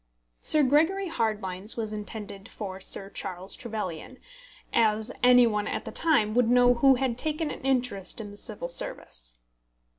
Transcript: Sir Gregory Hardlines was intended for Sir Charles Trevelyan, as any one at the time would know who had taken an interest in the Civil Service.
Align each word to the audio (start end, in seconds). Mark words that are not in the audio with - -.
Sir 0.41 0.63
Gregory 0.63 1.09
Hardlines 1.09 1.77
was 1.77 1.93
intended 1.93 2.49
for 2.49 2.81
Sir 2.81 3.11
Charles 3.11 3.55
Trevelyan, 3.55 4.17
as 4.73 5.11
any 5.21 5.45
one 5.45 5.67
at 5.67 5.85
the 5.85 5.91
time 5.91 6.33
would 6.33 6.49
know 6.49 6.73
who 6.73 6.95
had 6.95 7.19
taken 7.19 7.51
an 7.51 7.61
interest 7.61 8.19
in 8.19 8.31
the 8.31 8.37
Civil 8.37 8.67
Service. 8.67 9.37